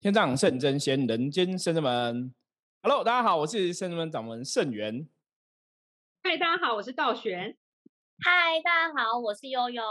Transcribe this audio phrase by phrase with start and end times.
[0.00, 2.32] 天上圣真仙，人间圣人们。
[2.82, 5.08] Hello，大家好，我是圣人们掌门圣元。
[6.22, 7.56] 嗨，大家好，我是道玄。
[8.20, 9.82] 嗨，大家好，我是悠悠。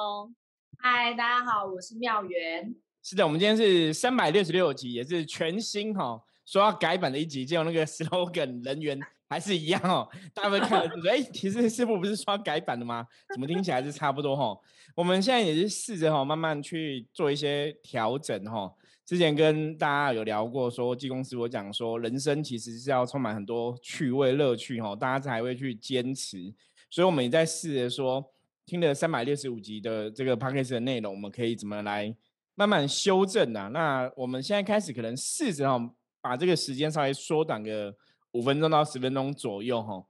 [0.79, 2.73] 嗨，大家好，我是妙元。
[3.03, 8.97] 是的，我们今天是三百六十六集，也是全新哈，说要改版的一集，结果那个 slogan 人员
[9.27, 10.07] 还是一样哦。
[10.33, 13.05] 大家会看了就说，哎，其实师傅不是说要改版的吗？
[13.33, 14.57] 怎么听起来是差不多哈？
[14.95, 18.73] 我们现在也是试着哈，慢慢去做一些调整哈。
[19.07, 26.53] 之前跟大家有聊过，说技工师我讲说，人生其实是要充满很多趣味乐趣哈，大家才会去坚持。
[26.89, 28.33] 所以我们也在试着说，
[28.65, 32.13] 听了三百六十五集的这个 p a c k a g e 的内容，我们可以怎么来
[32.53, 33.69] 慢慢修正啊？
[33.69, 35.89] 那我们现在开始可能试着哈，
[36.19, 37.95] 把这个时间稍微缩短个
[38.31, 40.05] 五分钟到十分钟左右哈。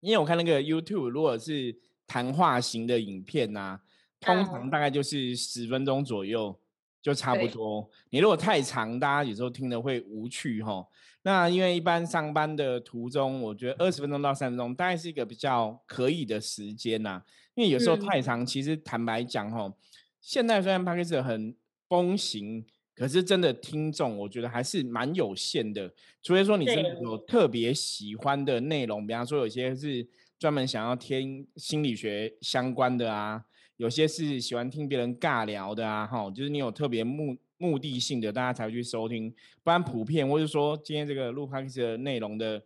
[0.00, 3.78] 因为我看那个 YouTube，如果是谈话型的影片呐，
[4.18, 6.58] 通常大概就是十分钟左右。
[7.06, 7.88] 就差不多。
[8.10, 10.84] 你如果太长，大家有时候听的会无趣哈。
[11.22, 17.22] 那因为一般上班的途中，我觉得二十分钟到三分钟大概是一个比较可以的时间呐。
[17.54, 19.72] 因为有时候太长，其实坦白讲哈，
[20.20, 21.54] 现在虽然 p a c k a g e 很
[21.88, 25.88] 风行，可是真的听众我觉得还是蛮有限的。
[26.24, 30.04] 除非说你真的有特别喜欢的内容，比方说有些是
[30.40, 33.44] 专门想要听心理学相关的啊。
[33.76, 39.32] 有些是喜欢听别人尬聊的啊，哈，就是你有特别目目的性的，大家才会去收听。
[39.62, 42.62] 不然普遍，或者说今天这个录 p o 的内容的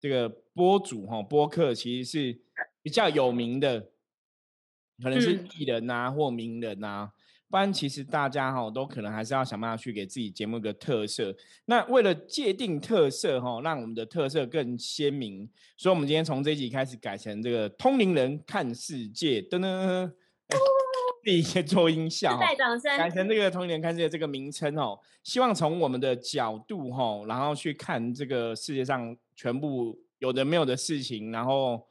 [0.00, 2.38] 这个播主哈，播客其实是
[2.82, 3.80] 比较有名的，
[5.02, 7.10] 可能是艺人呐或名人呐。
[7.50, 11.32] 不然其实大家哈都可能还是要想办法去给自己节目一个特色。
[11.66, 20.10] 那为了界定特色哈，让我们的特色更鲜明，所以我们今天从这一集开始改成这个通灵人看世界，噔噔。
[21.24, 24.98] 第一个做音效，带掌声，改成这个“童年看世界”这个名称哦。
[25.22, 31.86] 希望从我们的角度哈，然后去看这个世界上全部有的没有的事情，然后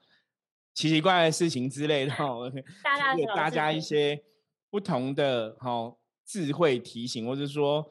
[0.75, 2.13] 奇奇怪怪的事情之类的，
[3.17, 4.21] 给大家一些
[4.69, 5.91] 不同的哈
[6.25, 7.83] 智慧提醒，或者说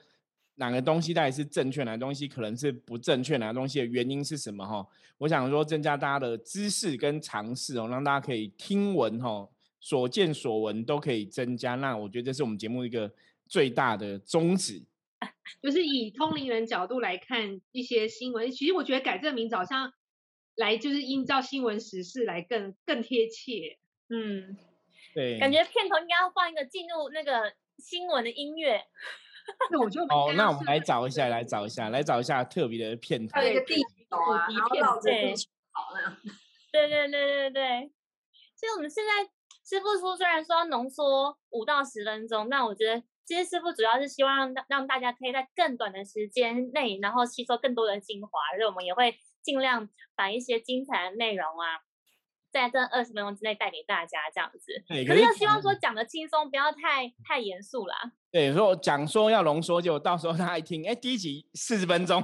[0.54, 4.86] 哪个东西到底是正确，哪个东西可能是不正确，哪个东西的原因是什么哈？
[5.18, 9.48] 我想说增加大家的知识跟尝试哦，让大家可以听闻哈。
[9.84, 13.12] 所见所闻都可以增加，那我觉得这是我们节目一个
[13.48, 14.80] 最大的宗旨，
[15.60, 18.48] 就是以通灵人角度来看一些新闻。
[18.52, 19.92] 其实我觉得改这个名字好像
[20.54, 23.76] 来就是依照新闻时事来更更贴切。
[24.08, 24.56] 嗯，
[25.14, 28.80] 对，感觉片头应该要放一个进入那个新闻的音乐。
[29.72, 33.32] 那我就哦，那我们来找一下，来找一下，来找一下特别的片头。
[33.34, 33.74] 还有一个地
[34.08, 35.10] 图啊，然后绕着
[35.72, 36.18] 好了。
[36.70, 37.90] 对对对对对，
[38.54, 39.28] 其实我们现在。
[39.64, 51.78] 师傅说，虽然说浓缩五到十分钟，那我觉得其实师傅主要是希望让让大家可以在更短的时间内，然后吸收更多的精华，所以我们也会尽量把一些精彩的内容啊。
[52.52, 54.72] 在这二十分钟之内带给大家这样子，
[55.06, 58.12] 可是又希望说讲的轻松，不要太太严肃啦。
[58.30, 62.22] 对，说讲说要浓缩，就到时候大家一听，哎，第一集四十分钟，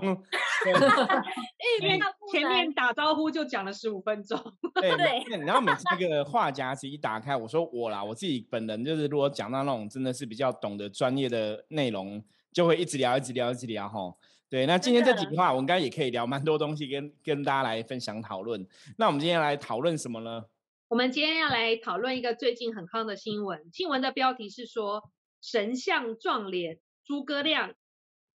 [1.80, 1.98] 因为
[2.30, 4.38] 前面打招呼就讲了十五分钟。
[4.80, 5.38] 对对。
[5.44, 12.22] 然后每次那个话匣子一打开，我说我啦，我自己本人就是，如果讲到那种真的是比较懂得专业的内容，
[12.52, 14.14] 就会一直聊，一直聊，一直聊哈。
[14.50, 18.66] 对，那今天这几句话，我应该也可以聊蛮多东西，跟跟大家来分享讨论。
[18.96, 20.46] 那我们今天来讨论什么呢？
[20.88, 23.68] 我们今天要来讨论一个最近很夯的新闻。
[23.74, 25.10] 新闻的标题是说，
[25.42, 27.74] 神像撞脸，诸葛亮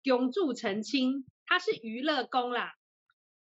[0.02, 2.72] 永驻澄清，他是娱乐宫啦。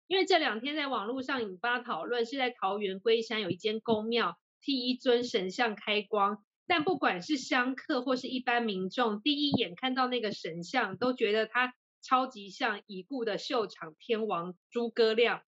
[0.08, 11.74] 因为这两天在网络上引发讨论，是在桃园龟山有一间宫庙替一尊神像开光，但不管是香客或是一般民众，第一眼看到那个神像，都觉得他。
[12.06, 15.42] 超级像已故的秀场天王诸葛亮，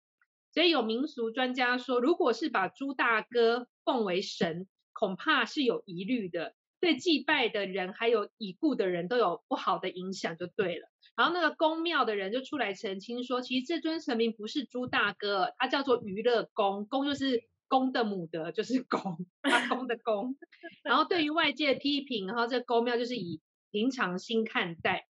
[0.54, 10.88] 所以有民俗专家说，如果是把朱大哥奉为神，恐怕是有疑虑的，对祭拜的人还有已故的人都有不好的影响，就对了。
[11.14, 19.26] 然后那个宫庙的人就出来澄清说，其实这尊神明不是朱大哥，他叫做娱乐公，公就是公的母的，就是公，
[19.68, 20.38] 公的公。
[20.82, 25.06] 然后对于外界批评，然后这宫庙就是以平常心看待。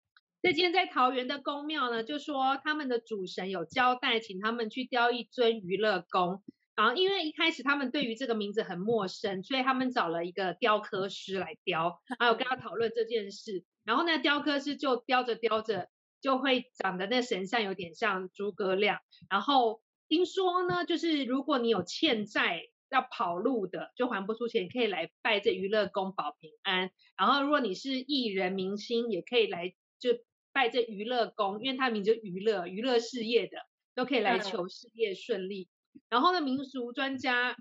[0.42, 6.42] 这间在桃园的宫庙呢，就说他们的主神有交代，请他们去雕一尊娱乐宫。
[6.74, 13.64] 然后因为一开始他们对于这个名字很陌生，所以他们找了一个雕刻师来雕，还有跟他讨论这件事。
[13.84, 15.88] 然后呢，雕刻师就雕着雕着，
[16.22, 19.00] 就会长得那神像有点像诸葛亮。
[19.28, 26.90] 然后听说呢，就是如果你有欠债要跑路的，就还不出钱，可以来拜这娱乐宫保平安。
[27.18, 30.18] 然后如果你是艺人明星，也可以来就。
[30.60, 33.56] 拜这娱乐宫，因为它名就娱乐，娱乐事业的
[33.94, 35.70] 都可以来求事业顺利。
[36.10, 37.56] 然后呢，民俗专家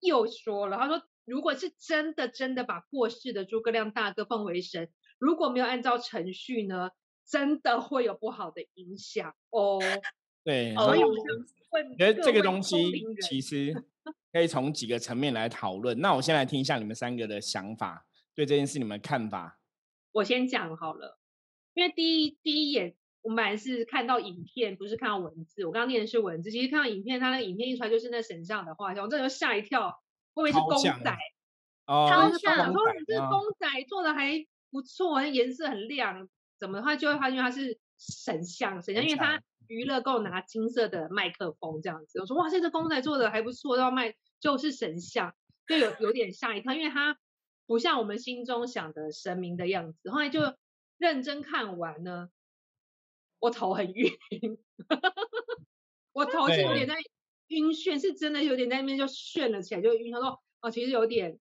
[0.00, 4.88] 又说了，他说，如果是真的真的把过世的诸葛亮大哥奉为神，
[5.18, 6.88] 如果没有按照程序呢，
[7.28, 9.78] 真的会有不好的影响哦。
[10.42, 11.14] 对，所以我
[11.98, 13.74] 觉得这个东西其实
[14.32, 16.00] 可以从几个层面来讨论。
[16.00, 19.60] 那我先来听一下你们三个的想法，对这件事你们看法。
[20.12, 21.18] 我先讲好了，
[21.74, 25.64] 因为第一第一眼我们本来是看到影片，不是看到文字。
[25.64, 30.00] 我刚刚念的是文字，其实看到影片，他那个影片一出来就是那神像的画像，我真的吓一跳，
[30.34, 31.16] 我以为是公仔？
[31.86, 36.28] 哦，超像，说你这个公仔做的还不错，颜色很亮，
[36.58, 39.42] 怎么的话就会发现它是神像，神像，因为它。
[39.68, 45.34] 娱乐够拿金色的麦克风这样子，我说哇，这个公仔做的还不错，要卖就是神像，
[45.66, 47.16] 就有有点吓一跳，因为它
[47.66, 50.10] 不像我们心中想的神明的样子。
[50.10, 50.40] 后来就
[51.02, 52.30] 认真看完呢，
[53.40, 54.08] 我头很晕，
[56.14, 56.94] 我头是有点在
[57.48, 60.12] 晕眩，是真的有点在那边就眩了起来，就晕。
[60.12, 61.40] 他说哦，其实有点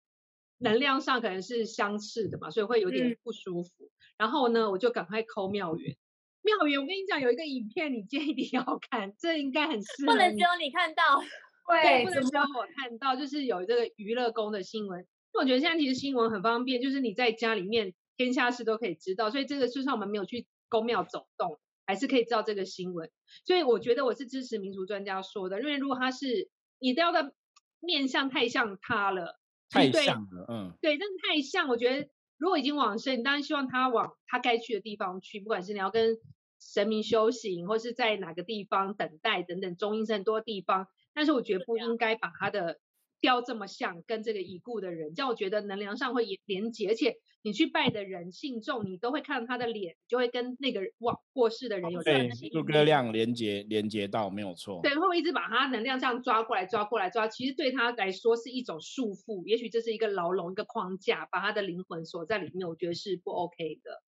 [0.58, 3.92] 能量上可能是相似的嘛，所以会有点不舒服。
[4.18, 5.96] 然后呢，我就赶快抠妙缘。
[6.42, 10.14] 妙缘，我跟你讲，有一个影片，你建议一定要看，这应该很适合。
[10.14, 11.22] 不能只有你看到，
[11.68, 15.06] 对，不能只有我看到，就是有这个娱乐宫的新闻。
[15.34, 17.94] 我觉得现在其实新闻很方便，就是你在家里面
[18.24, 23.10] 天下事都可以知道，所以这个就算我们没有去宫庙走动，还是可以知道这个新闻。
[23.46, 27.34] 所以我觉得我是支持民俗专家说的，因为如果他是你都要的
[27.80, 29.40] 面相太像他了，
[29.70, 32.10] 太像了，嗯，对，真的太像，我觉得。
[32.38, 36.18] 如果已经往生，你当然希望他往他该去的地方去，不管是你要跟
[36.60, 40.88] 神明修行，或是在哪个地方等待等等，中阴是很多地方。
[41.14, 42.80] 但是我觉得不应该把他的
[43.22, 47.16] 雕这么像，跟这个已故的人，这样我觉得能量上会连结，而且。
[47.44, 52.50] 你去拜的人信众，你都会看到他的脸，就会跟那个往过世的人有关系。
[52.50, 54.80] 诸葛亮连接连接到没有错。
[54.84, 57.28] 对，会一直把他能量这样抓过来，抓过来，抓。
[57.28, 62.68] 其实对他来说是一种束缚，也许这是一个牢笼，一个框架，把他的灵魂锁在里面。
[62.68, 64.04] 我觉得是不 OK 的。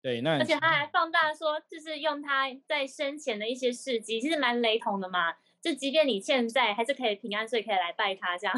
[0.00, 5.34] 对，那而且他还放大说，就是用他在生前的一些事迹，其实蛮雷同的嘛。
[5.66, 8.54] 就即便你现在还是可以平安，所以可以来拜他这样。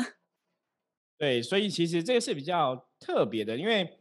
[1.17, 3.99] 对，所以其实这个是比较特别的，因为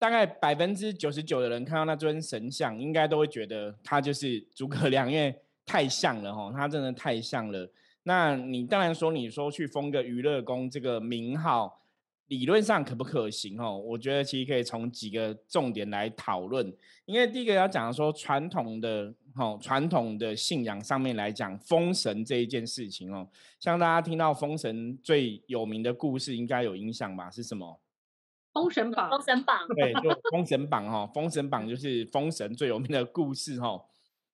[0.00, 5.32] 大概百分之九十九的人看到那尊神像，应该都会觉得他就是诸葛亮，因为
[5.64, 7.70] 太像了哈，他真的太像了。
[8.02, 11.83] 那你当然说，你说去封个娱乐宫这个名号。
[12.28, 13.78] 理论上可不可行哦？
[13.78, 16.74] 我觉得其实可以从几个重点来讨论。
[17.04, 23.28] 因为第一个要讲说传统的哦，传统的信仰上面来讲，封神这一件事情哦，
[23.60, 27.30] 像大家听到封神最有名的故事，应该有印象吧？
[27.30, 27.78] 是什么？
[28.54, 29.10] 封神榜。
[29.10, 29.58] 封神榜。
[29.76, 33.84] 对，就封神榜哈，封神榜就是封神最有名的故事哈。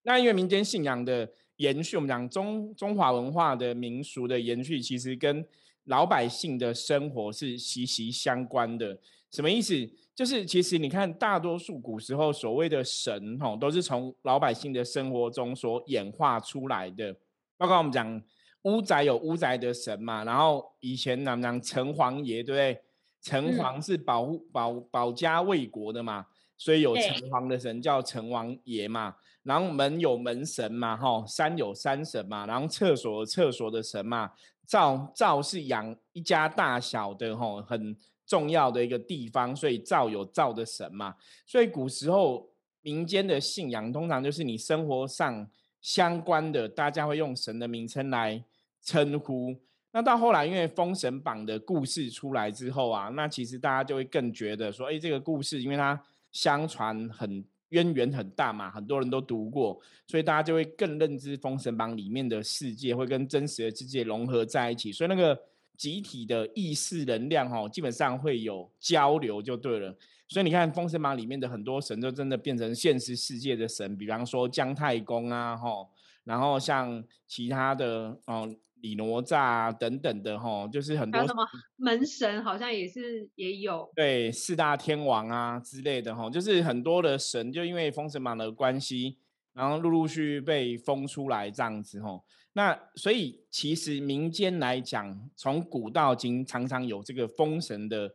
[0.03, 5.45] 那因为民间信仰的延续，我们讲中中华文化的民俗的延续，其实跟
[5.85, 8.99] 老百姓的生活是息息相关的，
[9.31, 9.75] 什么意思？
[10.15, 17.17] 就是其实你看，大多数古时候所谓的神，吼，都是从老百姓的生活中所演化出来的。
[17.57, 18.23] 包括我们讲
[18.63, 22.83] 屋宅有屋宅的神嘛，然后以前咱们讲城隍爷，对不对？
[23.23, 26.27] 城隍是保护保保家卫国的嘛，
[26.59, 29.15] 所以有城隍的神叫城隍爷嘛。
[29.43, 34.31] 然后门有门神嘛，吼，山有山神嘛，然后厕所有厕所的神嘛。
[34.71, 41.17] 灶灶是养一家大小的吼，很重要的一个地方，所以灶有灶的神嘛。
[41.45, 42.49] 所以古时候
[42.81, 45.51] 民间的信仰，通常就是你生活上
[45.81, 48.45] 相关的，大家会用神的名称来
[48.81, 49.57] 称呼。
[49.91, 56.01] 那到后来，因为《封神榜》的故事出来之后啊，那其实大家就会更觉得说，哎，这个故事因为它
[56.31, 57.45] 相传很。
[57.71, 65.37] 渊源很大嘛，很多人都读过，所以大家就会更认知《封神榜》里面的世界会跟真实的世界融合在一起，所以那个
[65.77, 69.97] 集体的意识能量哈，基本上会有交流就对了。
[70.29, 75.87] 所以你看《封神榜》里面的很多神，就真的变成现实世界的神，比方说姜太公啊，哈，
[76.25, 78.55] 然后像其他的哦。
[78.83, 81.47] 李哪吒啊等等的哈，就是很多什么
[81.77, 89.19] 门神好像也是也有对四大天王啊之类的哈，就是很多的神就因为封神榜的关系，
[89.53, 92.21] 然后陆陆续续被封出来这样子哈。
[92.53, 98.15] 那所以其实民间来讲，从古到今常常有这个封神的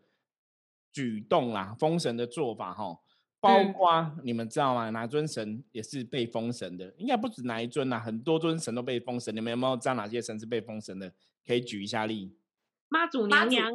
[0.91, 2.99] 举动啦，封神的做法哈。
[3.45, 4.89] 包括你们知道吗？
[4.89, 6.93] 哪尊神也是被封神的？
[6.97, 9.35] 应该不止哪一尊啊，很多尊神都被封神。
[9.35, 11.11] 你们有没有知道哪些神是被封神的？
[11.45, 12.35] 可以举一下例。
[12.89, 13.71] 妈祖娘娘。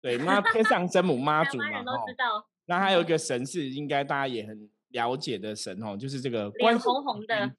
[0.00, 1.82] 对，妈天上真母妈祖嘛。
[1.82, 2.46] 都知道。
[2.66, 7.52] 那还有一个神是应该大家也很了解的神哦，就是这个关红红的。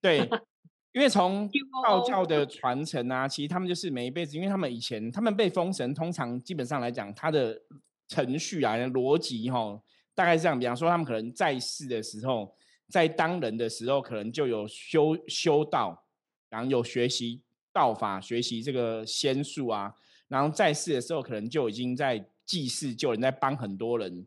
[0.00, 0.18] 对，
[0.92, 1.48] 因为从
[1.84, 7.60] 道教的传承啊，其实他们就是每一辈子，因为他们以前他们被封神，通常基本上来讲，他的
[8.08, 9.80] 程序啊、逻辑哈，
[10.20, 10.58] 大概是这样。
[10.58, 12.54] 比方说，他们可能在世的时候，
[12.88, 16.04] 在当人的时候，可能就有修修道，
[16.50, 17.40] 然后有学习
[17.72, 19.94] 道法，学习这个仙术啊，
[20.28, 24.26] 然后在世的时候，可能就已经在祭祀救人，在帮很多人，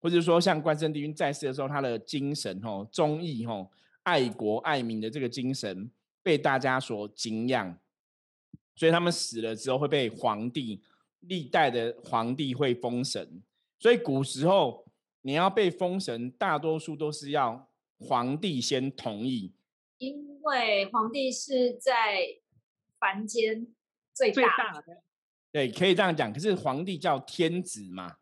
[0.00, 3.70] 或者说像关圣帝君在世的时候，他的精神吼、忠义吼。
[4.02, 5.88] 爱国爱民的这个精神
[6.22, 7.78] 被大家所敬仰，
[8.74, 10.80] 所以他们死了之后会被皇帝
[11.20, 13.42] 历代的皇帝会封神。
[13.78, 14.84] 所以古时候
[15.22, 19.52] 你要被封神，大多数都是要皇帝先同意，
[19.98, 22.26] 因为皇帝是在
[22.98, 23.66] 凡间
[24.14, 25.02] 最大的。
[25.52, 26.32] 对，可以这样讲。
[26.32, 28.16] 可是皇帝叫天子嘛，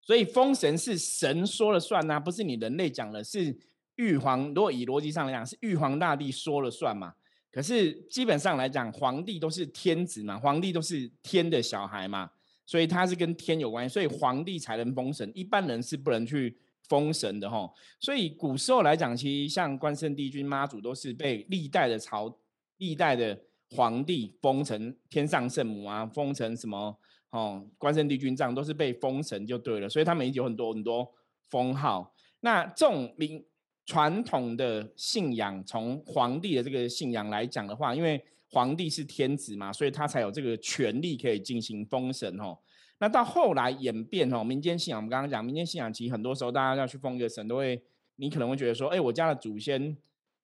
[0.00, 3.58] 所以封神是神说了算呐，不是你人类讲了，是。
[3.98, 7.12] 玉皇，如果以逻辑上来讲，是玉皇大帝说了算嘛？
[7.50, 12.30] 可是基本上来讲，皇帝都是天子嘛，皇帝都是天的小孩嘛，
[12.68, 16.54] 所以他是跟天有关系，所以皇帝才能封神，一般人是不能去
[16.86, 17.72] 封神的哈。
[17.98, 22.38] 所以古时候来讲，其实像关圣帝君、妈祖都是被历代的朝、
[22.76, 26.94] 历代的皇帝封成天上圣母啊，封成什么
[27.30, 31.10] 哦，关圣帝君这样都是被封神就对了，所以他们有很多很多
[31.48, 32.14] 封号。
[32.40, 33.42] 那这种名。
[33.88, 42.58] 传统的信仰，从皇帝的这个信仰来讲的话，因为皇帝是天子嘛，所以他才有这个权利可以进行封神哦。
[42.98, 47.82] 那到后来演变哦，民间信仰，我们刚刚讲民间信仰，其实很多时候大家要去封一个神，都会
[48.16, 49.96] 你可能会觉得说，哎，我家的祖先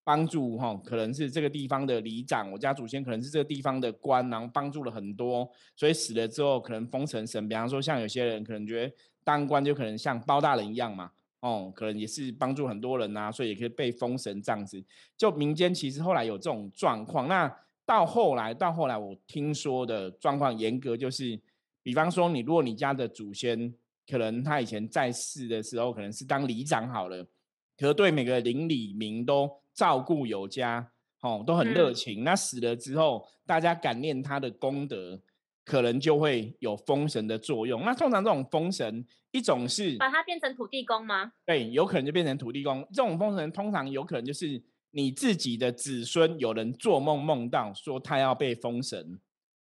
[0.02, 5.46] 帮助哈，可能是这个地方的里长，我家祖先可能是这个地方的官，然后帮助了很多，
[5.76, 7.46] 所以死了之后可能封成神。
[7.46, 11.10] 比方说，像有些人可能觉得当官就可能像包大人一样嘛。
[11.44, 14.82] 哦，可能也是帮助很多人呐，所以也可以被封神这样子。
[15.14, 21.38] 就民间其实后来有这种状况，那到后来到后来我听说的状况严格就是，
[21.82, 23.74] 比方说你如果你家的祖先
[24.08, 27.26] 可能他以前在世的时候可能是当里长好了，
[27.76, 32.24] 可对每个邻里民都照顾有加，哦，都很热情。
[32.24, 35.20] 那死了之后，大家感念他的功德。
[35.64, 37.83] 可能就会有封神的作用。
[37.85, 41.33] 那通常这种封神，一种是把它变成土地公吗？
[41.47, 42.87] 对，有可能就变成土地公。
[42.92, 49.18] 这种封神通常有可能就是你自己的子孙有人做梦梦到说他要被封神，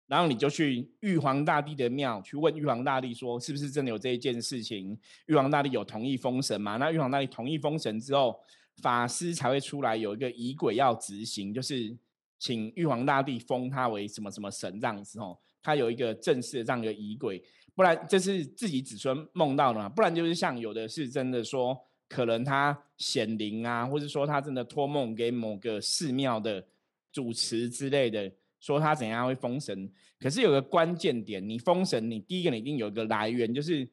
[0.07, 4.97] 然后你就去玉皇大帝的庙去问玉皇大帝说是不是真的有这一件事情？
[5.27, 6.77] 玉皇大帝有同意封神吗？
[6.77, 8.39] 那玉皇大帝同意封神之后，
[8.83, 11.97] 法师才会出来有一个仪轨要执行，就是
[12.39, 15.39] 请玉皇大帝封他为什么什么神这样子哦。
[15.67, 17.43] 他有一个正式的这样一个仪轨，
[17.75, 19.89] 不然这是自己子孙梦到的嘛？
[19.89, 21.77] 不然就是像有的是真的说，
[22.09, 26.65] 可能他显灵啊，或者说他真的托梦给某个寺庙的
[27.11, 28.31] 主持之类的，
[28.61, 29.91] 说他怎样会封神。
[30.21, 33.89] 可是有个关键点，你封神，你第一个你一定有一个来源，就是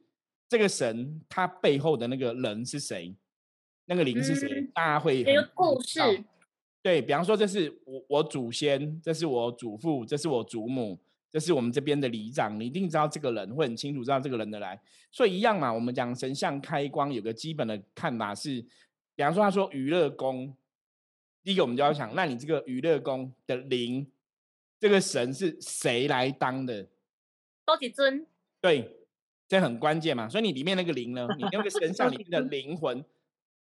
[0.48, 3.16] 这个神他背后的那个人是谁，
[3.86, 6.00] 那个灵是谁，大家会一个故事。
[6.84, 11.00] 对比方说，这是我我祖先，这是我祖父，这是我祖母。
[11.34, 14.80] 这是我们这边的里长，你一定知道这个人，会很清楚知道这个人的来。
[15.12, 18.62] 所以一样嘛，我们讲神像开光有个基本的看法是，
[19.16, 20.56] 比方说他说娱乐宫，
[21.44, 24.08] 第一个我们就要想，那你这个娱乐宫的灵，
[24.80, 26.88] 这个神是谁来当的？
[27.66, 28.28] 多几尊？
[28.62, 28.96] 对，
[29.48, 30.30] 这很关键嘛。
[30.30, 33.04] 所以你里面那个灵呢，你那个神像 里面的灵魂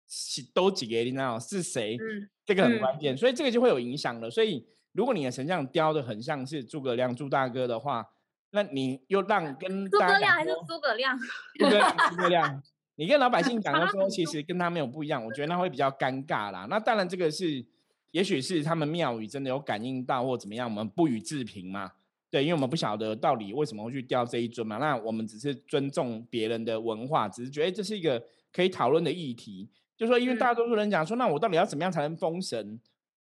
[0.08, 0.98] 是都几个？
[0.98, 1.98] 你知道是谁？
[1.98, 4.30] 嗯，这个很关键，所以这个就会有影响了。
[4.30, 4.64] 所以。
[4.96, 8.08] 如果你的神像雕的很像是诸葛亮朱大哥的话，
[8.52, 11.20] 那你又让跟诸葛亮还是诸葛亮？
[11.60, 12.64] 诸葛亮，诸葛亮，
[12.96, 16.66] 你跟老百姓讲的时候，其实 跟他没有不一样，我觉得那会比较尴尬啦。
[16.70, 17.66] 那当然，这个是
[18.12, 21.92] 也许是他们庙宇真的有感应到或怎么样，我们不予置评嘛。
[22.32, 24.78] 对，因为我们不晓得到底为什么会去雕这一尊嘛。
[24.78, 28.22] 那我们只是尊重别人的文化，只是觉得这是一个
[28.54, 29.70] 可以讨论的议题。
[29.98, 32.80] 就说，因为大多数人讲说，那我到底要怎么样才能封神？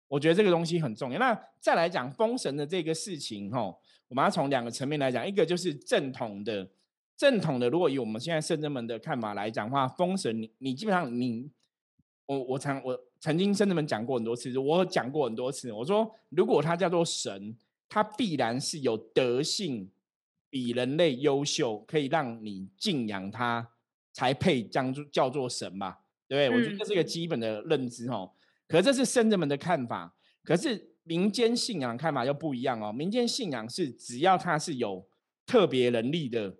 [0.09, 1.19] 我觉得这个东西很重要。
[1.19, 3.61] 那再来讲封神的这个事情，哈，
[4.09, 5.25] 我们要从两个层面来讲。
[5.25, 6.67] 一个就是正统的，
[7.15, 11.49] 正统的，如果以我们现在圣人们的看法来讲的话，封神，你你基本上你，
[12.25, 17.55] 我我曾我曾经圣人们讲过很多次，我讲过很多次，我说如果他叫做神，
[17.87, 19.91] 他必然是有德性
[20.49, 23.69] 比人类优秀，可以让你敬仰他，
[24.11, 25.99] 才配将叫做神吧？
[26.27, 26.57] 对不对？
[26.57, 28.27] 我觉得这是一个基本的认知，哈。
[28.69, 32.93] 可这是圣人们的看法，可是民间信仰看法又不一样哦。
[32.93, 35.09] 民间信仰是只要他是有
[35.47, 36.51] 特别能力的，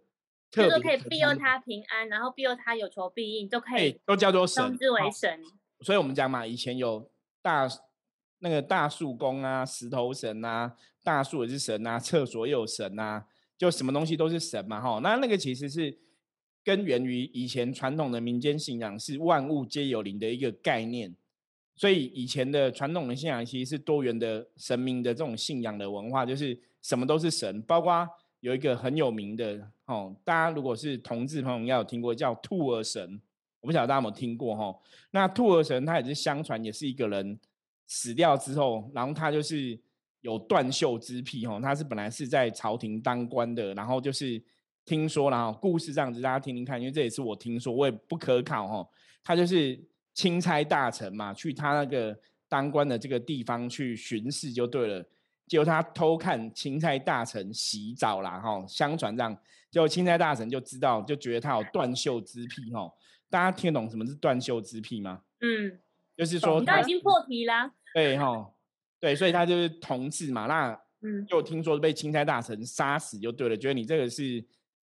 [0.49, 5.39] 就是特别可可以庇佑他平安，然后庇佑他有求必应，都可对以都叫做称神哦之为神。
[5.81, 7.11] 所以我们讲嘛，以前有
[7.43, 7.69] 大
[8.39, 14.99] 那个大树公啊、石头神啊、大树也是神啊、厕所也有神啊，就什么东西都是神嘛，哈。
[15.03, 15.95] 那那个其实是
[16.63, 21.15] 根源于以前传统的民间信仰，是万物皆有灵的一个概念。
[21.79, 28.05] 所以以前的传统的信仰其实是多元的神明的这种信仰的文化，就是什么都是神，包括
[28.41, 33.21] 有一个很有名的哦，大家如果是同志朋友应该有听过叫兔儿神，
[33.61, 34.77] 我不晓得大家有没有听过哈、
[35.11, 37.39] 那兔儿神他也是相传也是一个人
[37.87, 39.79] 死掉之后，然后他就是
[40.19, 44.43] 有断袖之癖哈、他是本来是在朝廷当官的，然后就是
[44.83, 48.85] 听说然后故事这样子，大家听听看，因为这也是我听说，我也不可考哈、
[49.23, 49.79] 他就是
[50.19, 55.05] 钦差大臣嘛，去他那个当官的这个地方去巡视就对了。
[55.47, 59.33] 结果他偷看钦差大臣洗澡啦，哈，相传这样，
[59.71, 62.91] 结果钦差大臣就知道，就觉得他有断袖之癖，哈。
[63.29, 65.21] 大家听得懂什么是断袖之癖吗？
[65.39, 65.79] 嗯，
[66.17, 67.71] 就是说他已经破题啦。
[67.93, 68.51] 对哈，
[68.99, 70.47] 对，所以他就是同志嘛。
[70.47, 74.43] 那嗯，就听说被钦差大臣杀死就对了，觉得你这个是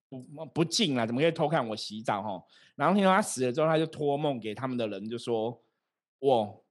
[0.09, 2.43] 不不敬啦，怎么可以偷看我洗澡哈？
[2.77, 5.61] 然后听说他死了之后，他就托梦给他们的人，就说
[6.19, 6.65] 我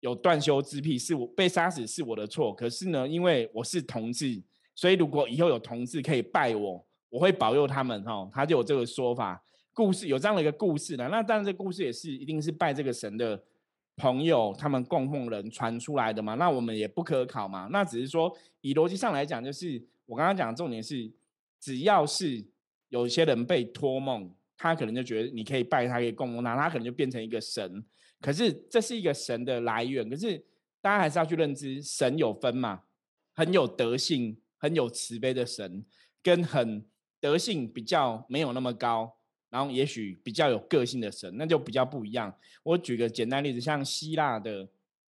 [0.00, 4.42] 有断袖之癖，是我被杀死是我的错，可是呢，因为我是同志，
[4.74, 8.28] 所以如果以后有同志可以拜我，我会保佑他们哈。
[8.32, 11.08] 他就有这个说法，故事有这样的一个故事呢。
[11.10, 13.40] 那当然，这故事也是一定是拜这个神的
[13.96, 16.34] 朋友他们供奉人传出来的嘛。
[16.34, 17.68] 那我们也不可考嘛。
[17.70, 21.10] 那只是说以逻辑上来讲，就是我刚刚讲的重点是，
[21.60, 22.44] 只要是
[22.94, 27.84] 有些人被托梦，他可能就觉得你可以拜他，可以供奉他，他可能就变成一个神。
[28.20, 30.38] 可是这是一个神的来源，可是
[30.80, 32.82] 大家还是要去认知，神有分嘛，
[33.34, 35.84] 很有德性、很有慈悲的神，
[36.22, 36.86] 跟很
[37.18, 39.16] 德性比较没有那么高，
[39.50, 42.32] 然后也许比较有个性的神，那就比较不一样。
[42.62, 44.68] 我举个简单例子，像希腊的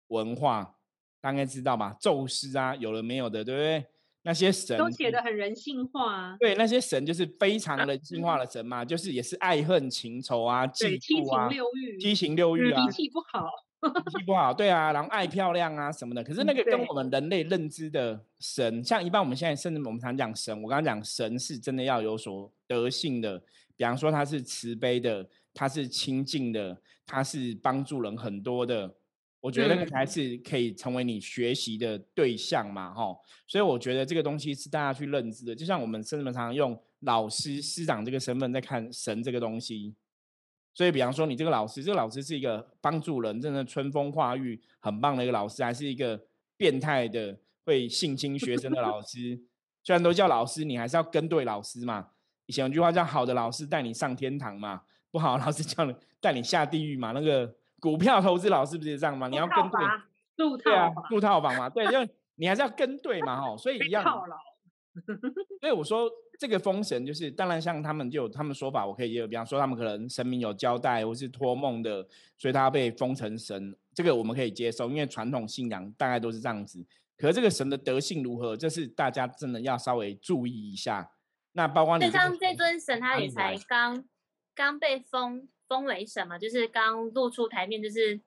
[0.09, 0.75] 文化，
[1.21, 1.95] 大家知道吧？
[2.01, 3.87] 宙斯啊，有了没有的，对不对？
[4.25, 6.37] 那些神都写的很人性化啊。
[6.41, 13.47] 对，那些神就是非常人性化的神嘛，就是也是爱恨情仇啊、嫉妒啊七情六欲，七情六欲啊脾，气不好。
[13.85, 16.25] 脾气不好，对啊，然后爱漂亮啊什么的。
[16.25, 23.39] 可是那个跟我们人类认知的神，像一般我们现在甚至我们常讲神，我刚刚讲神是真的要有所德性的，
[23.77, 28.91] 比方说他是慈悲的，他是亲近的，他是帮助人很多的。
[29.45, 33.15] 我觉得那个嗯才是可以成为你学习的对象嘛，哈。
[33.47, 39.95] 所以我觉得这个东西是大家去认知的，就像我们甚至常常用老师、师长这个身份在看神这个东西。
[40.73, 46.19] 所以，比方说，你这个老师，这个老师是一个帮助人，真的春风化雨，很棒的一个老师，还是一个
[46.57, 49.39] 变态的会性侵学生的老师？
[49.83, 52.09] 虽然都叫老师，你还是要跟对老师嘛。
[52.47, 54.81] 以前有句话叫“好的老师带你上天堂”嘛，
[55.11, 57.13] 不好的老师叫你带你下地狱嘛。
[57.13, 57.55] 那个
[57.85, 59.29] 股票投资老师不是也这样吗？
[59.29, 59.85] 你要跟对，
[60.37, 63.55] 入对啊套房，入套房嘛，对， 就你还是要跟对嘛，哈。
[63.59, 64.03] 所以一样。
[65.61, 76.83] 所以我说这个封神就是，当然像他们就有他们说法，我可以也有，比方说他们可能神明有交代或是托梦的，所以他被封成神，这个我们可以接受，因为传统信仰大概都是这样子。
[77.19, 81.11] 可是这个神的德性如何，这是大家真的要稍微注意一下。
[81.53, 84.05] 那包括你像这尊神，他也才刚
[84.55, 88.21] 刚被封封为神嘛，就是刚露出台面，就是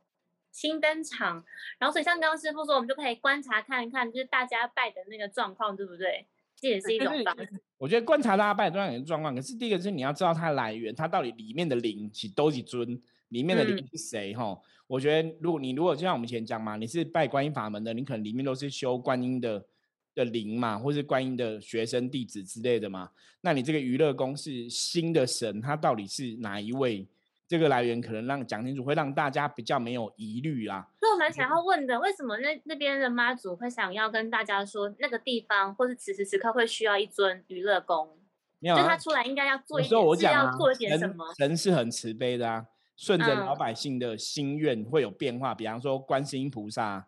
[0.51, 1.43] 新登场。
[1.79, 6.25] 然后所以像刚刚师傅说，我们就可以观察看一看，就是大家拜的那个状况，对不对？
[6.59, 7.61] 这也是一种方式。
[7.77, 19.63] 我觉得观察大家拜当然有状况，可是第一个是你要知道它的来源，它到底里面的灵是都几尊，里面的灵嗯是谁哈、我觉得如果你如果就像我们以前讲嘛，你是拜观音法门的，你可能里面都是修观音的
[20.15, 23.11] 的灵嘛，或是观音的学生弟子之类的嘛。
[23.41, 27.05] 那你这个娱乐宫是新的神，他到底是哪一位？
[27.47, 30.89] 这个来源可能让讲清楚，会让大家比较没有疑虑啦。
[30.99, 38.17] 所以我蛮想要问的，为什么那那边的妈祖会想要跟大家说，那个地方或是此时此刻会需要一尊娱乐宫？
[38.59, 41.25] 没有啊就他出来应该要做一点，是我讲啊，要做一点什神么？
[41.37, 42.65] 神是很慈悲的啊，
[42.97, 45.55] 顺着老嗯百姓的心愿会有变化。
[45.55, 47.07] 比方说观世音菩萨，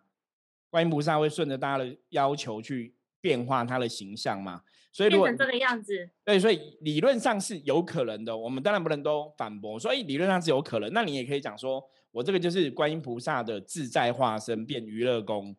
[0.69, 4.61] 观音菩萨会顺着大家的要求去变化他的形象嘛。
[4.91, 8.35] 所以如果变成这个样子，对，所以理论上是有可能的。
[8.35, 10.91] 我们当然不能都反驳，所以理论上是有可能。
[10.93, 15.55] 那你也可以讲说，我这个就是观音菩萨的自在化身变娱乐宫，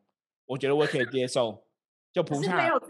[0.47, 1.65] 我觉得我可以接受。
[2.13, 2.81] 就菩萨可是没有，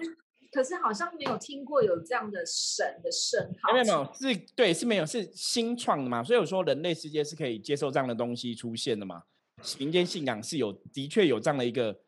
[0.50, 3.72] 可是好像没有听过有这样的神的圣号。
[3.74, 9.24] 没有没有，是对是没有是新创的嘛，所以我说人类世界是可以接受这样的东西出现的嘛。
[9.78, 12.00] 民间信仰是有的确有这样的一个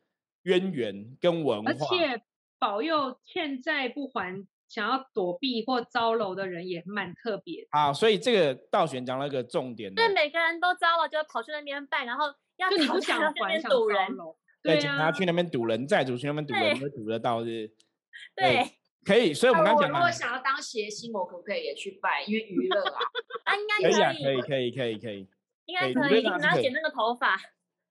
[0.45, 2.23] 渊源跟文而化，且
[2.63, 7.69] 保佑欠债不还想要躲避或招楼的人也蛮特别的。
[7.73, 12.27] 好，所以这个道玄讲了一个重点的，对，每个人都招了，就会跑去那边拜，然后
[12.59, 14.15] 要就你不想还堵人招。
[14.15, 17.69] 楼，对，警察去那边堵人，债主去那边堵人，对会堵得到是？
[18.37, 18.65] 对，
[19.05, 19.35] 可以。
[19.35, 22.23] 所以我们刚刚讲嘛那我如果，想要当谐星，我可不可以也去拜？
[22.29, 23.01] 因为娱乐啊，
[23.43, 25.29] 啊，应该可以啊，可以，可以，可以，可以。
[25.67, 27.37] 应该可以，理论上是可以然后剪那个头发，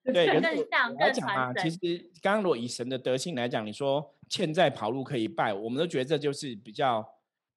[0.04, 1.78] 对，可更是像更我要讲啊，其实
[2.22, 7.08] 刚刚如果以神的德性来讲，你说欠债跑路可以拜，我们都觉得这就是比较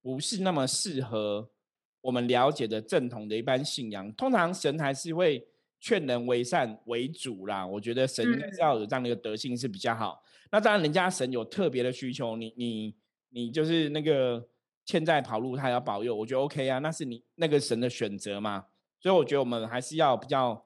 [0.02, 1.48] 不是那么适合
[2.02, 4.12] 我们了解的正统的一般信仰。
[4.12, 5.46] 通常神还是会
[5.80, 7.66] 劝人为善为主啦。
[7.66, 10.22] 我觉得神应该是嗯要有这样的一个德性是比较好。
[10.50, 12.94] 那当然，人家神有特别的需求，你你
[13.30, 14.46] 你就是那个
[14.84, 18.66] 欠债跑路，他要保佑，我觉得 OK 啊，那是你那个神的选择嘛。
[19.00, 20.64] 所以我觉得我们还是要比较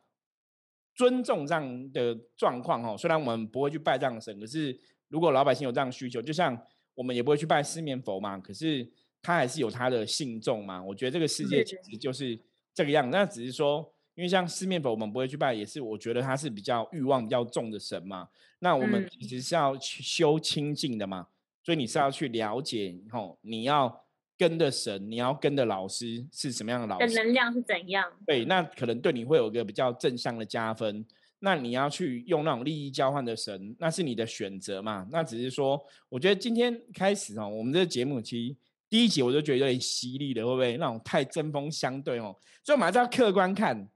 [0.99, 2.97] 尊重这样的状况哦。
[2.99, 6.61] 虽然我们不会去拜这样的神，可是如果老百姓有这样的需求，就像
[6.95, 8.87] 我们也不会去拜四面佛嘛，可是
[9.23, 10.83] 他还是有他的信众嘛。
[10.83, 12.37] 我觉得这个世界其是实就是
[12.75, 18.29] 这个样，那只是说，因为像四面佛我们不会去拜，也是我觉得他是比较欲望比较重的神嘛。
[18.59, 21.29] 那我们嗯其实是要去修清净的嘛，
[21.63, 24.05] 所以你是要去了解吼，你要
[24.39, 27.17] 跟的神，你要跟的老师是什么样的老的师。
[27.17, 28.09] 能量是怎样？
[28.25, 31.05] 对，那可能对你会有一个比较正向的加分。
[31.41, 35.07] 那你要去用那种利益交换的神，那是你的选择嘛？
[35.13, 38.57] 那只是说，我觉得今天开始哦，我们这个节目其实
[38.89, 42.35] 第一集我就觉得有点犀利了，会不会那种太针锋相对哦？
[42.65, 43.89] 所以我们还是要客观看。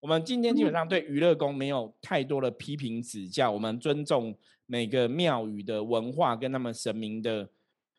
[0.00, 4.34] 我们今天基本上对娱乐宫没有太多的批评指教，我们尊重
[4.66, 7.48] 每个庙宇的文化跟他们神明的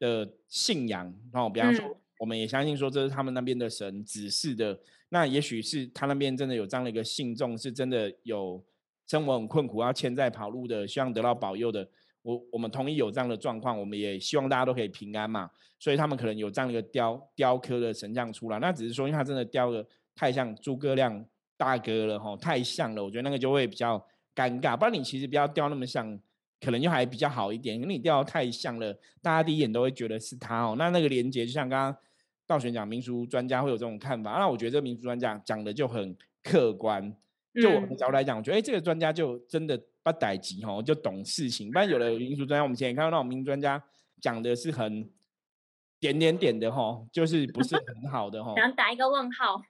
[0.01, 1.05] 的信仰。
[1.31, 4.77] 然后，比方说嗯，我们也相信说这是他们那边的神指示的。
[5.09, 8.63] 那也许是他那边真的有这样的一个信众，是真的有
[9.07, 11.87] 生活很困苦，要欠债跑路的，希望得到保佑的。
[12.21, 15.49] 我我们同意有这样的状况，我们也希望大家都可以平安嘛。
[15.79, 19.85] 所以他们可能有这样的一个雕雕刻的神像出来，那只是说，因为他真的雕的
[20.15, 21.25] 太像诸葛亮
[21.57, 23.97] 大哥了哈，太像了，我觉得那个就会比较
[24.35, 24.77] 尴尬。
[24.77, 26.17] 不然你其实不要雕那么像，
[26.61, 27.75] 可能就还比较好一点。
[27.75, 30.75] 因为你雕得太像了，大家第一眼都会觉得是他哦。
[30.77, 32.01] 那那个连接，就像刚刚
[32.45, 34.33] 道玄讲，民俗专家会有这种看法。
[34.33, 37.13] 那我觉得这个民俗专家讲的就很客观。
[37.55, 41.69] 就我的嗯角度来讲，我觉得哎、这个专家就真的不逮急哦，就懂事情。
[41.69, 43.83] 不然有的民俗专家，我们以前也看到那种民俗专家
[44.21, 45.09] 讲的是很
[45.99, 48.53] 点点点的哈，就是不是很好的哈。
[48.55, 49.61] 想打一个问号，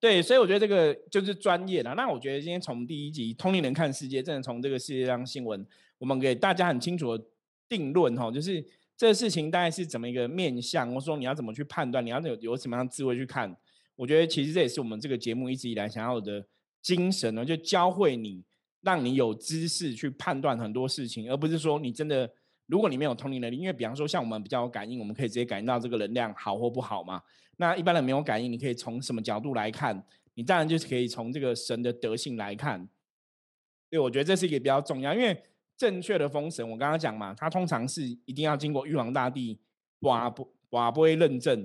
[0.00, 1.94] 对，所以我觉得这个就是专业了。
[1.94, 5.64] 那我觉得今天从第一集《通灵人看世界》，真的从这个世界上新闻，
[6.00, 7.24] 我们给大家很清楚的
[7.68, 8.60] 定论哈，就是
[8.96, 13.56] 这个事情大概是怎么一个面向，或者说你要怎么去判断，你要有有什么样的智慧去看。
[13.94, 16.44] 我觉得其实这也是我们这个节目一直以来想要的
[16.82, 18.42] 精神呢，就教会你，
[18.80, 22.28] 让你有知识去判断很多事情，而不是说你真的。
[22.66, 27.20] 如果你没有通灵能力，因为比方说像我们比较有感应，我们可以直接感应到这个能量好或不好嘛。
[27.56, 30.00] 那一般人没有感应，你可以从什么角度来看？
[30.34, 32.88] 你当然就是可以从这个神的德性来看。
[33.90, 35.36] 对，我觉得这是一个比较重要，因为
[35.80, 39.58] 正确的封神，我刚刚讲嘛，它通常是一定要经过玉皇大帝
[40.00, 41.58] 瓦不瓦不会认证，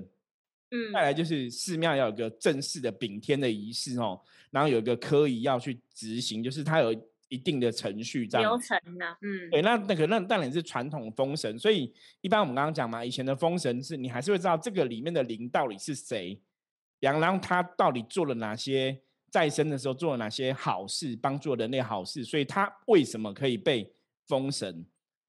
[0.70, 0.90] 嗯。
[0.90, 4.18] 再来就是寺庙要有个正式的禀天的仪式哦，
[4.50, 6.90] 然后有一个科仪要去执行，就是它有
[7.28, 8.78] 一定的程序这样流程。
[8.96, 9.04] 呢？
[9.20, 16.40] 嗯，对，那那个那当然是传统封神，所以一般我们刚刚讲嘛，以前的封神是你还是会知道这个里面的灵到底是谁，
[17.00, 18.98] 然后他到底做了哪些
[19.30, 23.92] 在生的时候做了哪些好事，帮助人类好事，所以他为什么可以被
[24.26, 24.84] 封神，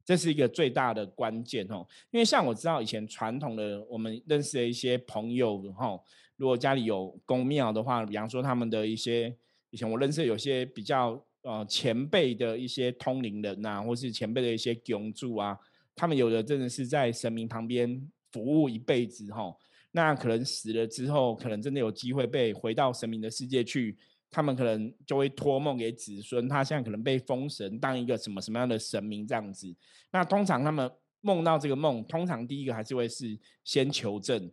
[0.05, 1.85] 这是一个最大的关键哦。
[2.11, 5.99] 因为像我知道以前传统的我们认识的一些朋友哈，
[6.35, 9.35] 如果家里有公庙的话，比方说他们的一些
[9.69, 15.57] 以前我认识有些比较呃前辈的一些通灵人呐、或是前辈的一些永住啊，
[15.95, 19.55] 他们有的真的是在神明旁边服务一辈子哈。
[19.91, 23.97] 那可能死了之后，可能真的有机会被回到神明的世界去，
[24.29, 29.75] 他们可能就会托梦给子孙，他现在可能被封神，当一个什么什么样的神明这样子。
[30.11, 34.51] 那通常他们梦到这个梦，通常第一个还是会是先求证，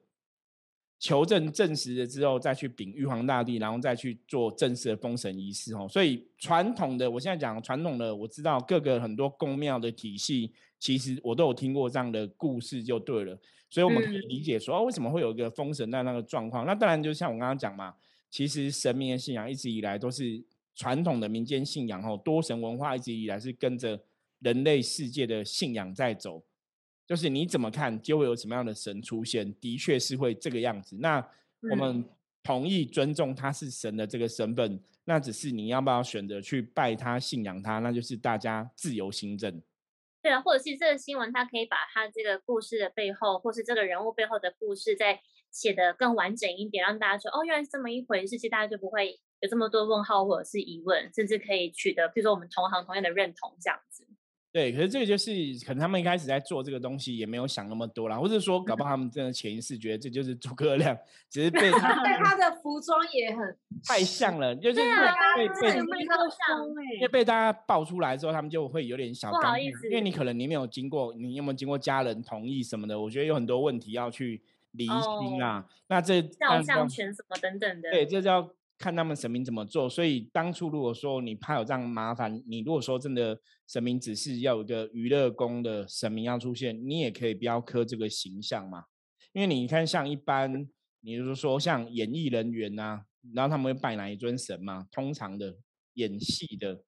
[0.99, 5.87] 求证证实了之后，再去禀玉皇大帝，然后再去做正式的封神仪式哦。
[5.89, 13.39] 所以传统的，我现在讲传统的，我知道各个很多宫庙的体系，其实我都有听过这样的故事，就对了。
[13.69, 16.65] 所以我们可以嗯理解说，哦，为什么会有一个封神的那个状况？
[16.65, 17.93] 那当然就像我刚刚讲嘛，
[18.35, 20.43] 其实神明的信仰一直以来都是
[20.75, 23.97] 传统的民间信仰哦，多神文化一直以来是跟着
[24.41, 26.43] 人类世界的信仰在走。
[27.07, 30.97] 就是你怎么看，就会有什么样的神出现，的确是会这个样子。
[30.99, 31.19] 那
[31.71, 32.05] 我嗯们
[32.43, 39.63] 同意尊重他是神的这个身份，那只是你要不要选择去拜他、信仰他，那就是大家自由行政。
[40.21, 45.21] 对啊，或者是这个新闻，它可以把它这个故事的背后，或是这个人物背后的故事，再
[45.55, 54.05] 写的更完整一点，让大家说哦，原来是这么一回事，其实大家就不会有这么多问号或者是疑问，甚至可以取得，比如说我们同行同样的认同这样子。
[54.51, 55.33] 对，可是这个就是
[55.67, 60.97] 可能他们一开始在做这个东西也没有想那么多啦，或者说搞不好他们真的潜意识觉得这就是诸葛亮，
[61.29, 65.85] 只是被 对他的服装也很太像了，就是被被被像
[66.95, 73.01] 因为被大家爆出来之后，他们就会有点小不好尴意尬，因为你可能你没有经过，你有没有经过家人同意什么的？
[73.01, 74.41] 我觉得有很多问题要去
[74.75, 75.69] 厘清啦。
[75.89, 77.91] 那这肖像权什么等等的。
[77.91, 79.89] 对，这就要看他们神明怎么做。
[79.89, 88.85] 所以当初如果说你怕有这样麻烦，你如果说真的神明只是要有一个娱乐宫的神明要出现，你也可以不要刻这个形象嘛。
[89.33, 90.69] 因为你看，像一般，
[91.01, 94.87] 你就是说像演艺人员呐、然后他们会拜哪一尊神嘛？
[94.93, 95.57] 通常的
[95.95, 96.83] 演戏的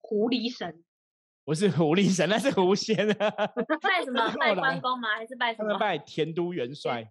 [0.00, 0.82] 狐狸神，
[1.50, 3.28] 不是狐狸神，那是狐仙啊。
[3.82, 4.32] 拜什么？
[4.38, 5.08] 拜来关公吗？
[5.18, 5.78] 还是拜什他们么？
[5.80, 7.10] 拜田都元帅，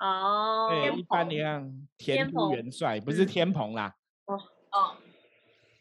[0.00, 3.94] 哦，对，一般你蓬看田都元帅不是嗯天蓬啦，
[4.26, 4.34] 哦，
[4.72, 4.96] 哦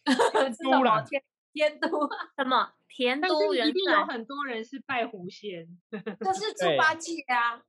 [0.64, 1.20] 都啦天
[1.52, 1.90] 天都，
[2.38, 2.74] 什么？
[2.90, 4.06] 田都元帅一定有。
[4.06, 7.64] 很多人是拜狐仙，这是猪八戒啊。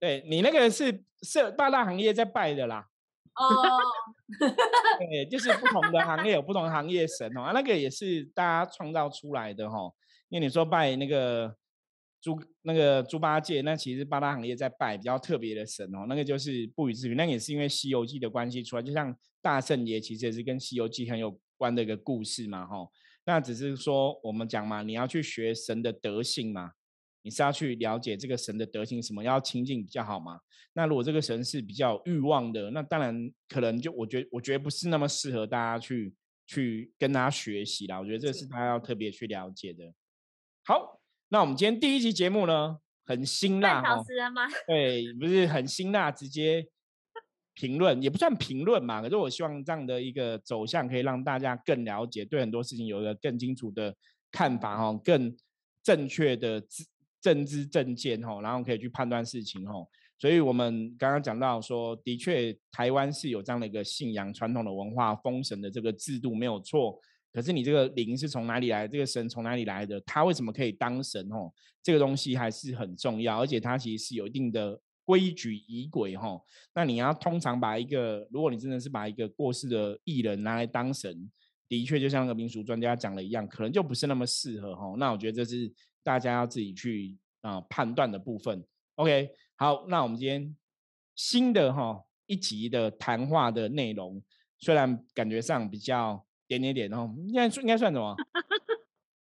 [0.00, 2.88] 对你那个是是八大行业在拜的啦。
[3.36, 3.78] 哦，
[4.98, 9.78] 对，就是不同的行业有不同的行业神哦，啊那个也是大家创造出来的哈、
[10.28, 11.54] 因为你说拜那个
[12.20, 22.88] 猪那个猪八戒，那其实八大行业在拜比较特别的神哦，那个就是不予置评，那个也是因为《西游记》的关系出来，就像大圣爷其实也是跟《西游记》很有关的一个故事嘛哈、
[23.26, 26.72] 那只是说我们讲嘛，你要去学神的德性嘛，
[27.26, 30.38] 你是要去了解这个神的德行，什么要亲近比较好嘛。
[30.74, 36.14] 那如果这个神是比较有欲望的，那当然可能就我觉得我觉得不是那么适合大家去
[36.46, 37.98] 去跟他学习啦。
[37.98, 39.92] 我觉得这是大家要特别去了解的。
[40.64, 44.04] 好，那我们今天第一集节目呢，很辛辣哦？
[44.68, 46.64] 对，不是很辛辣，直接
[47.54, 49.02] 评论也不算评论嘛。
[49.02, 53.92] 可是我希望这样的一个走向可以让大家更了解，对很多事情有一个更清楚的
[54.30, 55.36] 看法哦，更
[55.82, 56.84] 正确的知
[57.26, 59.88] 政治正见吼，然后可以去判断事情吼。
[60.16, 66.96] 所以我们刚刚讲到说，的确台湾是有这样的一个信仰传统的文化封神的这个制度没有错。
[67.32, 68.86] 可是你这个灵是从哪里来？
[68.86, 70.00] 这个神从哪里来的？
[70.02, 71.28] 他为什么可以当神？
[71.30, 76.40] 吼，这个东西还是很重要，而且它其实是有一定的规矩仪轨哈。
[76.76, 81.28] 那你要通常把一个，如果你真的是把一个过世的艺人拿来当神，
[81.68, 84.94] 的确就像那个民俗专家讲的一样，可能就不是那么适合哈。
[84.96, 85.70] 那我觉得这是
[86.06, 88.64] 大家要自己去啊、判断的部分。
[88.94, 90.56] OK，好，那我们今天
[91.16, 94.22] 新的哈一集的谈话的内容，
[94.60, 98.14] 虽然感觉上比较点点点哦，应该算应该算什么？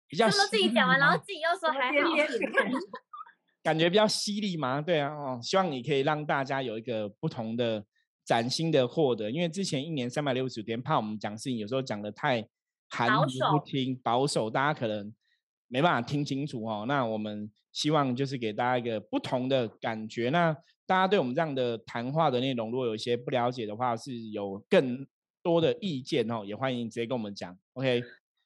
[0.10, 1.92] 比较 他们自己讲完，然后自己又说还
[3.64, 7.86] 感觉比较犀利嘛，对啊，哦，希望你可以让大家有一个不同的
[8.26, 12.46] 崭新的获得，因为之前一年三百六十五天，怕我们讲事情有时候讲的太
[12.90, 15.12] 含保糊不守听，保守，大家可能
[15.76, 16.86] 没办法听清楚哦。
[16.88, 20.30] 那我们希望就是给大家一个不同的感觉。
[20.30, 20.54] 那
[20.86, 25.06] 大家对我们这样的谈话的内容，如果有一些不了解的话，是有更
[25.44, 27.54] 多的意见哦，也欢迎直接跟我们讲。
[27.74, 28.02] OK，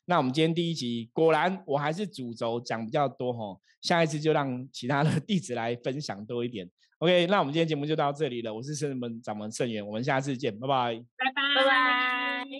[0.06, 6.68] 那我们今天第一集，果然我还是主轴讲比较多哦，下一次就让其他的 弟子来分享多一点。
[6.98, 10.96] OK，那我们今天节目就到这里了，我是圣门掌门圣元，我们下次见，拜拜。
[10.96, 12.60] 拜拜拜拜。